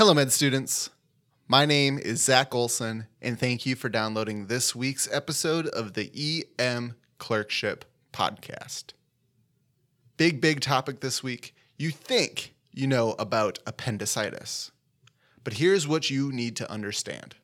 [0.00, 0.88] Hello, med students.
[1.46, 6.48] My name is Zach Olson, and thank you for downloading this week's episode of the
[6.58, 8.94] EM Clerkship Podcast.
[10.16, 11.54] Big, big topic this week.
[11.76, 14.70] You think you know about appendicitis,
[15.44, 17.34] but here's what you need to understand.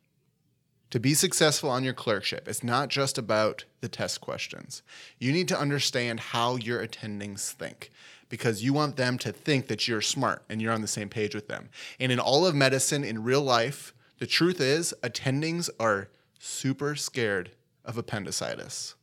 [0.93, 4.83] To be successful on your clerkship, it's not just about the test questions.
[5.19, 7.91] You need to understand how your attendings think
[8.29, 11.35] because you want them to think that you're smart and you're on the same page
[11.35, 11.69] with them.
[12.01, 17.51] And in all of medicine, in real life, the truth is attendings are super scared
[17.85, 18.95] of appendicitis.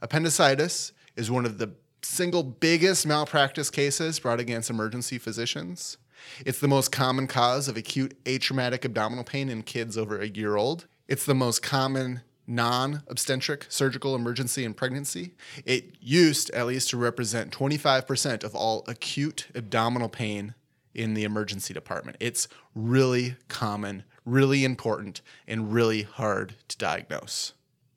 [0.00, 5.98] Appendicitis is one of the single biggest malpractice cases brought against emergency physicians.
[6.44, 10.56] It's the most common cause of acute atraumatic abdominal pain in kids over a year
[10.56, 10.86] old.
[11.08, 15.32] It's the most common non obstetric surgical emergency in pregnancy.
[15.64, 20.54] It used at least to represent 25% of all acute abdominal pain
[20.92, 22.16] in the emergency department.
[22.18, 27.52] It's really common, really important, and really hard to diagnose.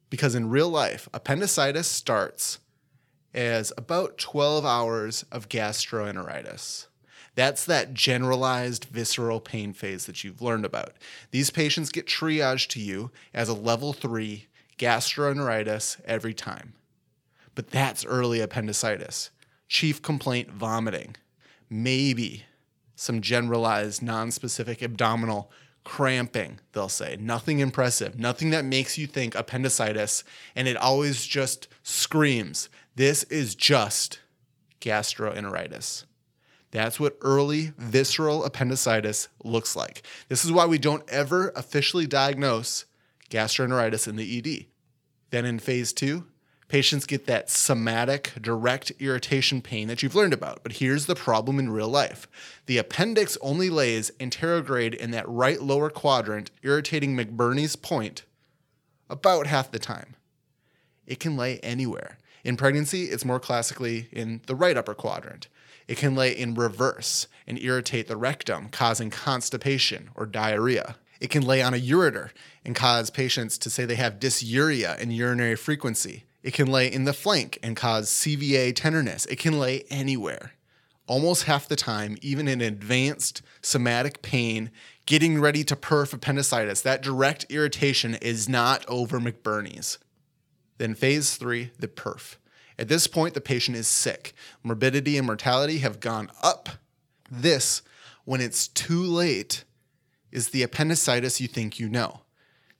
[0.09, 2.59] Because in real life, appendicitis starts
[3.33, 6.85] as about 12 hours of gastroenteritis.
[7.35, 10.93] That's that generalized visceral pain phase that you've learned about.
[11.31, 16.73] These patients get triaged to you as a level three gastroenteritis every time.
[17.55, 19.31] But that's early appendicitis.
[19.67, 21.15] Chief complaint vomiting.
[21.69, 22.45] Maybe
[22.95, 25.51] some generalized, non-specific abdominal
[25.83, 27.17] cramping, they'll say.
[27.19, 30.23] Nothing impressive, nothing that makes you think appendicitis,
[30.55, 34.19] and it always just screams this is just
[34.79, 36.05] gastroenteritis.
[36.73, 40.01] That's what early visceral appendicitis looks like.
[40.27, 42.85] This is why we don't ever officially diagnose
[43.29, 44.65] gastroenteritis in the ED.
[45.29, 46.25] Then in phase two,
[46.69, 50.63] patients get that somatic direct irritation pain that you've learned about.
[50.63, 52.27] But here's the problem in real life
[52.65, 58.23] the appendix only lays anterograde in that right lower quadrant, irritating McBurney's point,
[59.11, 60.15] about half the time.
[61.05, 62.17] It can lay anywhere.
[62.43, 65.47] In pregnancy, it's more classically in the right upper quadrant.
[65.87, 70.97] It can lay in reverse and irritate the rectum, causing constipation or diarrhea.
[71.21, 72.31] It can lay on a ureter
[72.65, 76.25] and cause patients to say they have dysuria and urinary frequency.
[76.41, 79.25] It can lay in the flank and cause CVA tenderness.
[79.27, 80.51] It can lay anywhere.
[81.07, 84.69] Almost half the time, even in advanced somatic pain,
[85.05, 89.97] getting ready to perf appendicitis, that direct irritation is not over McBurney's.
[90.83, 92.35] Then, phase three, the perf.
[92.77, 94.33] At this point, the patient is sick.
[94.63, 96.67] Morbidity and mortality have gone up.
[97.31, 97.83] This,
[98.25, 99.63] when it's too late,
[100.29, 102.23] is the appendicitis you think you know.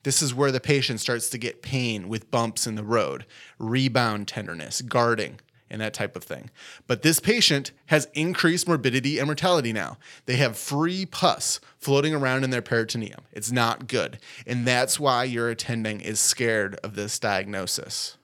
[0.04, 3.26] This is where the patient starts to get pain with bumps in the road,
[3.58, 5.40] rebound tenderness, guarding,
[5.74, 6.52] and that type of thing.
[6.86, 9.98] But this patient has increased morbidity and mortality now.
[10.28, 13.22] They have free pus floating around in their peritoneum.
[13.32, 14.20] It's not good.
[14.46, 18.18] And that's why your attending is scared of this diagnosis.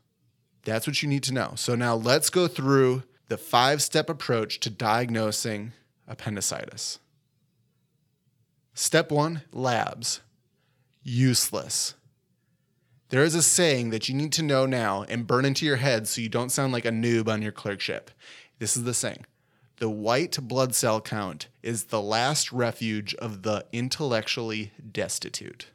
[0.63, 1.53] That's what you need to know.
[1.55, 5.73] So now let's go through the five step approach to diagnosing
[6.07, 6.99] appendicitis.
[8.75, 10.21] Step one labs.
[11.01, 11.95] Useless.
[13.09, 16.07] There is a saying that you need to know now and burn into your head
[16.07, 18.11] so you don't sound like a noob on your clerkship.
[18.59, 19.25] This is the saying
[19.77, 25.67] the white blood cell count is the last refuge of the intellectually destitute.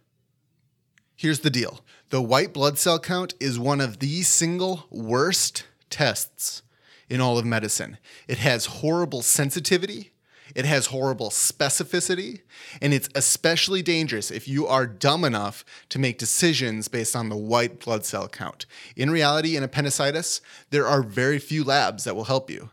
[1.16, 1.80] Here's the deal
[2.10, 6.62] the white blood cell count is one of the single worst tests
[7.08, 7.98] in all of medicine.
[8.28, 10.12] It has horrible sensitivity,
[10.54, 12.42] it has horrible specificity,
[12.80, 17.36] and it's especially dangerous if you are dumb enough to make decisions based on the
[17.36, 18.66] white blood cell count.
[18.96, 22.70] In reality, in appendicitis, there are very few labs that will help you.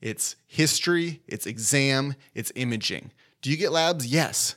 [0.00, 3.12] It's history, it's exam, it's imaging.
[3.40, 4.06] Do you get labs?
[4.06, 4.56] Yes.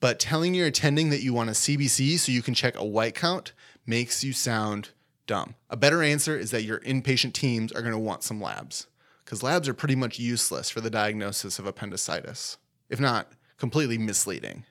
[0.00, 3.14] But telling your attending that you want a CBC so you can check a white
[3.14, 3.52] count
[3.86, 4.90] makes you sound
[5.26, 5.54] dumb.
[5.68, 8.86] A better answer is that your inpatient teams are going to want some labs
[9.30, 12.58] because labs are pretty much useless for the diagnosis of appendicitis,
[12.88, 14.64] if not completely misleading.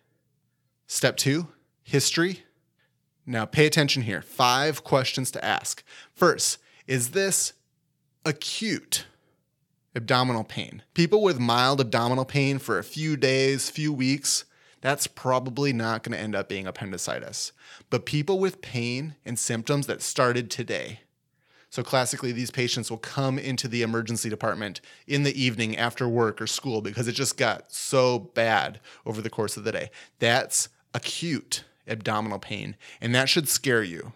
[0.85, 1.47] Step two
[1.81, 2.43] history.
[3.25, 4.21] Now, pay attention here.
[4.21, 5.81] Five questions to ask.
[6.13, 6.57] First,
[6.87, 7.53] is this
[8.25, 9.05] acute
[9.95, 10.83] abdominal pain?
[10.93, 14.43] People with mild abdominal pain for a few days, few weeks,
[14.81, 17.53] that's probably not going to end up being appendicitis.
[17.89, 20.99] But people with pain and symptoms that started today,
[21.69, 26.41] so classically, these patients will come into the emergency department in the evening after work
[26.41, 29.91] or school because it just got so bad over the course of the day.
[30.17, 34.13] That's acute abdominal pain, and that should scare you.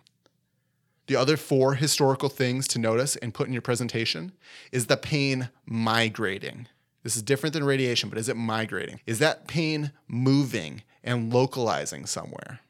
[1.08, 4.32] The other four historical things to notice and put in your presentation
[4.72, 6.68] is the pain migrating.
[7.04, 9.02] This is different than radiation, but is it migrating?
[9.06, 12.62] Is that pain moving and localizing somewhere?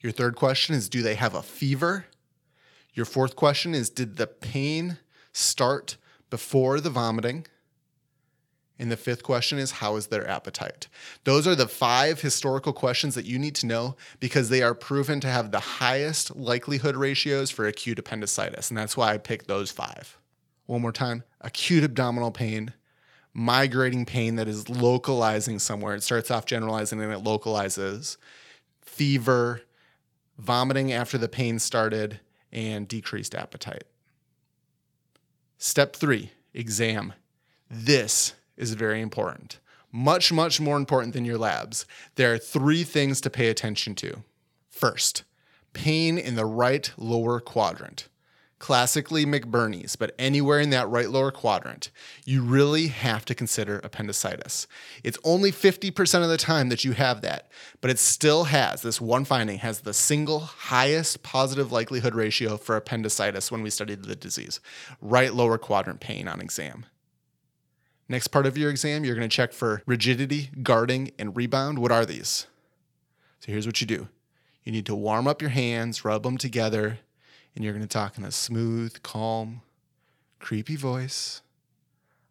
[0.00, 2.06] Your third question is Do they have a fever?
[2.92, 4.98] Your fourth question is Did the pain
[5.32, 5.96] start
[6.30, 7.46] before the vomiting?
[8.78, 10.88] And the fifth question is How is their appetite?
[11.24, 15.20] Those are the five historical questions that you need to know because they are proven
[15.20, 18.70] to have the highest likelihood ratios for acute appendicitis.
[18.70, 20.18] And that's why I picked those five.
[20.66, 22.72] One more time acute abdominal pain,
[23.32, 25.94] migrating pain that is localizing somewhere.
[25.94, 28.16] It starts off generalizing and it localizes,
[28.80, 29.62] fever,
[30.38, 32.20] vomiting after the pain started,
[32.52, 33.84] and decreased appetite.
[35.58, 37.12] Step three exam.
[37.70, 39.58] This is very important.
[39.90, 41.86] Much, much more important than your labs.
[42.16, 44.22] There are three things to pay attention to.
[44.68, 45.24] First,
[45.72, 48.08] pain in the right lower quadrant
[48.62, 51.90] classically McBurney's, but anywhere in that right lower quadrant,
[52.24, 54.68] you really have to consider appendicitis.
[55.02, 57.50] It's only 50% of the time that you have that,
[57.80, 62.76] but it still has, this one finding has the single highest positive likelihood ratio for
[62.76, 64.60] appendicitis when we studied the disease.
[65.00, 66.86] Right lower quadrant pain on exam.
[68.08, 71.80] Next part of your exam, you're going to check for rigidity, guarding, and rebound.
[71.80, 72.46] What are these?
[73.40, 74.06] So here's what you do
[74.62, 77.00] you need to warm up your hands, rub them together,
[77.54, 79.62] and you're going to talk in a smooth, calm,
[80.38, 81.42] creepy voice.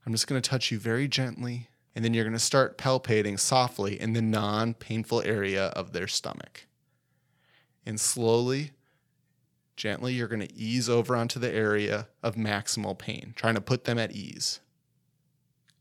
[0.05, 3.39] I'm just going to touch you very gently, and then you're going to start palpating
[3.39, 6.65] softly in the non painful area of their stomach.
[7.85, 8.71] And slowly,
[9.75, 13.83] gently, you're going to ease over onto the area of maximal pain, trying to put
[13.83, 14.59] them at ease.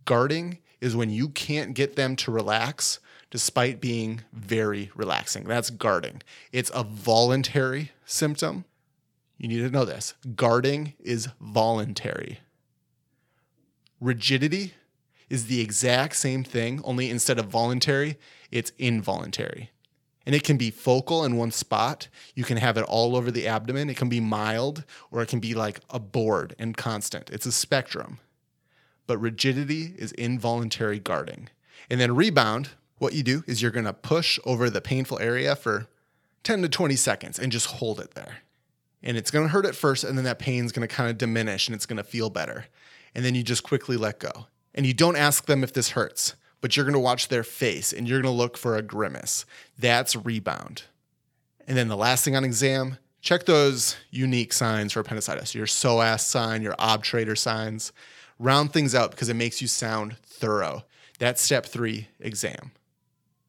[0.05, 3.01] Guarding is when you can't get them to relax
[3.31, 5.45] despite being very relaxing.
[5.45, 6.23] That's guarding.
[6.53, 8.65] It's a voluntary symptom
[9.41, 12.41] you need to know this guarding is voluntary.
[13.99, 14.75] Rigidity
[15.31, 18.19] is the exact same thing, only instead of voluntary,
[18.51, 19.71] it's involuntary.
[20.27, 22.09] And it can be focal in one spot.
[22.35, 23.89] You can have it all over the abdomen.
[23.89, 27.31] It can be mild, or it can be like a board and constant.
[27.31, 28.19] It's a spectrum.
[29.07, 31.49] But rigidity is involuntary guarding.
[31.89, 35.89] And then rebound, what you do is you're gonna push over the painful area for
[36.43, 38.43] 10 to 20 seconds and just hold it there
[39.03, 41.19] and it's going to hurt at first and then that pain's going to kind of
[41.19, 42.67] diminish and it's going to feel better.
[43.15, 44.47] And then you just quickly let go.
[44.75, 47.93] And you don't ask them if this hurts but you're going to watch their face
[47.93, 49.47] and you're going to look for a grimace.
[49.79, 50.85] That's rebound.
[51.67, 55.55] And then the last thing on exam check those unique signs for appendicitis.
[55.55, 57.93] Your psoas sign your obturator signs.
[58.39, 60.85] Round things out because it makes you sound thorough.
[61.19, 62.73] That's step three exam.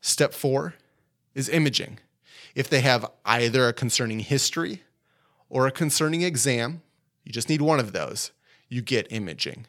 [0.02, 0.74] Step four
[1.34, 2.00] is imaging.
[2.54, 4.84] If they have either a concerning history
[5.52, 6.82] or a concerning exam,
[7.26, 8.32] you just need one of those,
[8.70, 9.68] you get imaging.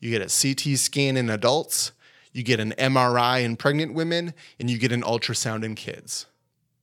[0.00, 1.92] You get a CT scan in adults,
[2.32, 6.24] you get an MRI in pregnant women, and you get an ultrasound in kids.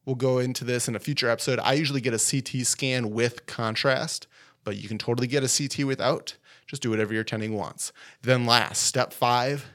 [0.06, 1.60] We'll go into this in a future episode.
[1.60, 4.28] I usually get a CT scan with contrast,
[4.64, 6.38] but you can totally get a CT without.
[6.68, 7.92] Just do whatever your attending wants.
[8.22, 9.66] Then, last, step five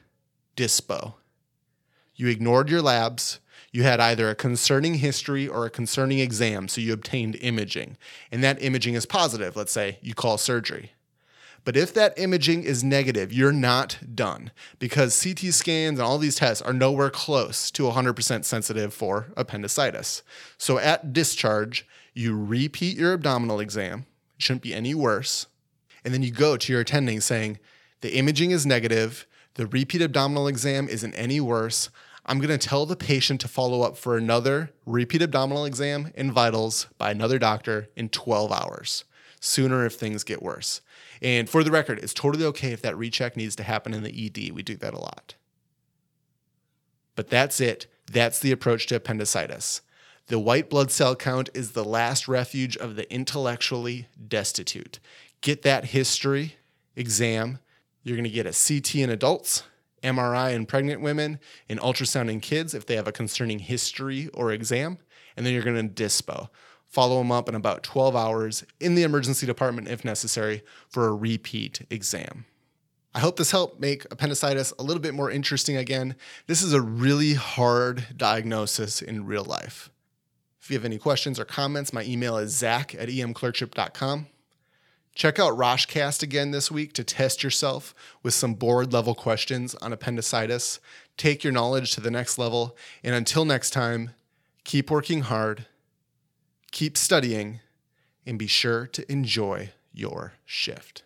[0.57, 1.15] dispo.
[2.15, 3.41] You ignored your labs,
[3.73, 7.97] you had either a concerning history or a concerning exam, so you obtained imaging.
[8.31, 9.57] And that imaging is positive.
[9.57, 10.93] Let's say you call surgery.
[11.65, 16.37] But if that imaging is negative, you're not done because CT scans and all these
[16.37, 20.23] tests are nowhere close to 100% sensitive for appendicitis.
[20.59, 24.07] So at discharge, you repeat your abdominal exam.
[24.37, 25.47] It shouldn't be any worse.
[26.05, 27.59] And then you go to your attending saying,
[28.01, 31.91] the imaging is negative, the repeat abdominal exam isn't any worse.
[32.25, 36.33] I'm going to tell the patient to follow up for another repeat abdominal exam and
[36.33, 39.05] vitals by another doctor in 12 hours,
[39.41, 40.83] sooner if things get worse.
[41.21, 44.27] And for the record, it's totally okay if that recheck needs to happen in the
[44.27, 44.53] ED.
[44.53, 45.35] We do that a lot.
[47.17, 47.87] But that's it.
[48.11, 49.83] That's the approach to appendicitis.
[50.29, 55.01] The white blood cell count is the last refuge of the intellectually destitute.
[55.41, 56.57] Get that history
[56.95, 57.59] exam.
[58.05, 59.65] You're going to get a CT in adults
[60.03, 64.53] MRI in pregnant women, an ultrasound in kids if they have a concerning history or
[64.53, 64.99] exam,
[65.37, 66.49] and then you're going to dispo.
[66.89, 71.15] Follow them up in about 12 hours in the emergency department if necessary for a
[71.15, 72.45] repeat exam.
[73.15, 76.17] I hope this helped make appendicitis a little bit more interesting again.
[76.47, 79.91] This is a really hard diagnosis in real life.
[80.61, 84.29] If you have any questions or comments, my email is zach at emclerkship.com.
[85.15, 89.93] Check out Roshcast again this week to test yourself with some board level questions on
[89.93, 90.81] appendicitis.
[91.17, 92.77] Take your knowledge to the next level.
[93.05, 94.13] And until next time,
[94.65, 95.67] keep working hard,
[96.71, 97.61] keep studying,
[98.25, 101.03] and be sure to enjoy your shift.